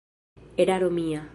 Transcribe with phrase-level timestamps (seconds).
[0.63, 1.21] Eraro mia!